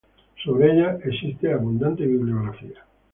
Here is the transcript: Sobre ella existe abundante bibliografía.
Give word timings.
Sobre 0.43 0.71
ella 0.71 0.97
existe 1.05 1.53
abundante 1.53 2.07
bibliografía. 2.07 2.83